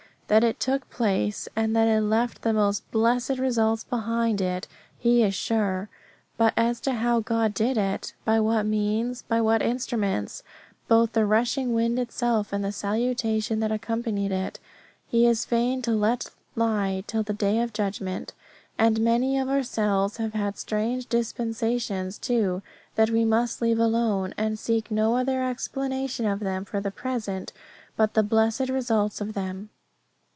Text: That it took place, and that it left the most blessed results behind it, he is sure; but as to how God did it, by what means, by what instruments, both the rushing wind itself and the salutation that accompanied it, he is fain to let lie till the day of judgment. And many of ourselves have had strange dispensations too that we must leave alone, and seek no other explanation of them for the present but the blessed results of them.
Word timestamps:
That 0.27 0.45
it 0.45 0.61
took 0.61 0.89
place, 0.89 1.49
and 1.57 1.75
that 1.75 1.89
it 1.89 1.99
left 1.99 2.41
the 2.43 2.53
most 2.53 2.89
blessed 2.89 3.37
results 3.37 3.83
behind 3.83 4.39
it, 4.39 4.65
he 4.97 5.23
is 5.23 5.35
sure; 5.35 5.89
but 6.37 6.53
as 6.55 6.79
to 6.87 6.93
how 6.93 7.19
God 7.19 7.53
did 7.53 7.77
it, 7.77 8.13
by 8.23 8.39
what 8.39 8.65
means, 8.65 9.23
by 9.23 9.41
what 9.41 9.61
instruments, 9.61 10.41
both 10.87 11.11
the 11.11 11.25
rushing 11.25 11.73
wind 11.73 11.99
itself 11.99 12.53
and 12.53 12.63
the 12.63 12.71
salutation 12.71 13.59
that 13.59 13.73
accompanied 13.73 14.31
it, 14.31 14.57
he 15.05 15.27
is 15.27 15.43
fain 15.43 15.81
to 15.81 15.91
let 15.91 16.27
lie 16.55 17.03
till 17.07 17.23
the 17.23 17.33
day 17.33 17.59
of 17.59 17.73
judgment. 17.73 18.31
And 18.77 19.01
many 19.01 19.37
of 19.37 19.49
ourselves 19.49 20.15
have 20.15 20.31
had 20.31 20.57
strange 20.57 21.07
dispensations 21.07 22.17
too 22.17 22.61
that 22.95 23.09
we 23.09 23.25
must 23.25 23.61
leave 23.61 23.79
alone, 23.79 24.33
and 24.37 24.57
seek 24.57 24.89
no 24.89 25.17
other 25.17 25.43
explanation 25.43 26.25
of 26.25 26.39
them 26.39 26.63
for 26.63 26.79
the 26.79 26.89
present 26.89 27.51
but 27.97 28.13
the 28.13 28.23
blessed 28.23 28.69
results 28.69 29.19
of 29.19 29.33
them. 29.33 29.69